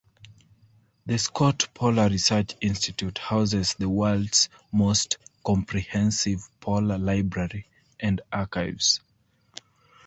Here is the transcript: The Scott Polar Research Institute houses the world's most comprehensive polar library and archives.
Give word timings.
The 1.05 1.19
Scott 1.19 1.67
Polar 1.75 2.09
Research 2.09 2.55
Institute 2.59 3.19
houses 3.19 3.75
the 3.75 3.87
world's 3.87 4.49
most 4.71 5.19
comprehensive 5.45 6.41
polar 6.59 6.97
library 6.97 7.67
and 7.99 8.19
archives. 8.31 8.99